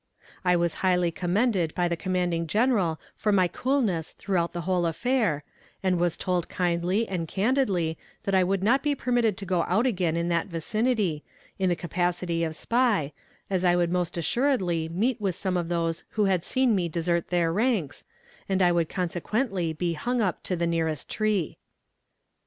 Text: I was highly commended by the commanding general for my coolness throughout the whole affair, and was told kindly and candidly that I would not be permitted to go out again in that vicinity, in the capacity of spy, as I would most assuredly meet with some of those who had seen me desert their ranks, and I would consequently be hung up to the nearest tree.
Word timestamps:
I 0.43 0.55
was 0.55 0.73
highly 0.81 1.11
commended 1.11 1.75
by 1.75 1.87
the 1.87 1.95
commanding 1.95 2.47
general 2.47 2.99
for 3.15 3.31
my 3.31 3.47
coolness 3.47 4.13
throughout 4.13 4.51
the 4.51 4.61
whole 4.61 4.87
affair, 4.87 5.43
and 5.83 5.99
was 5.99 6.17
told 6.17 6.49
kindly 6.49 7.07
and 7.07 7.27
candidly 7.27 7.99
that 8.23 8.33
I 8.33 8.43
would 8.43 8.63
not 8.63 8.81
be 8.81 8.95
permitted 8.95 9.37
to 9.37 9.45
go 9.45 9.61
out 9.67 9.85
again 9.85 10.17
in 10.17 10.27
that 10.29 10.47
vicinity, 10.47 11.23
in 11.59 11.69
the 11.69 11.75
capacity 11.75 12.43
of 12.43 12.55
spy, 12.55 13.13
as 13.47 13.63
I 13.63 13.75
would 13.75 13.91
most 13.91 14.17
assuredly 14.17 14.89
meet 14.89 15.21
with 15.21 15.35
some 15.35 15.55
of 15.55 15.69
those 15.69 16.03
who 16.17 16.25
had 16.25 16.43
seen 16.43 16.73
me 16.73 16.89
desert 16.89 17.27
their 17.29 17.53
ranks, 17.53 18.03
and 18.49 18.59
I 18.59 18.71
would 18.71 18.89
consequently 18.89 19.71
be 19.71 19.93
hung 19.93 20.19
up 20.19 20.41
to 20.45 20.55
the 20.55 20.65
nearest 20.65 21.11
tree. 21.11 21.59